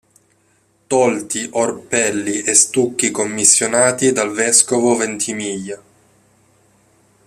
Tolti 0.87 1.47
orpelli 1.51 2.41
e 2.41 2.55
stucchi 2.55 3.11
commissionati 3.11 4.11
dal 4.11 4.31
vescovo 4.31 4.95
Ventimiglia. 4.95 5.79